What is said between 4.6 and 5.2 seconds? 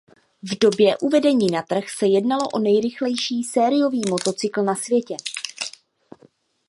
na světě.